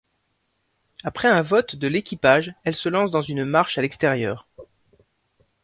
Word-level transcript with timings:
Après 1.03 1.27
un 1.27 1.43
vote 1.43 1.75
de 1.75 1.87
l'équipage, 1.87 2.55
elle 2.63 2.73
se 2.73 2.89
lance 2.89 3.11
dans 3.11 3.21
une 3.21 3.45
marche 3.45 3.77
à 3.77 3.83
l'extérieur. 3.83 4.47